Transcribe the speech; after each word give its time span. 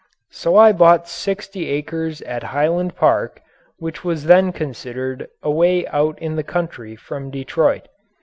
So 0.31 0.55
I 0.57 0.71
bought 0.71 1.07
sixty 1.07 1.69
acres 1.69 2.23
at 2.23 2.41
Highland 2.41 2.95
Park, 2.95 3.39
which 3.77 4.03
was 4.03 4.23
then 4.23 4.51
considered 4.51 5.27
away 5.43 5.85
out 5.89 6.17
in 6.17 6.37
the 6.37 6.43
country 6.43 6.95
from 6.95 7.29
Detroit. 7.29 7.87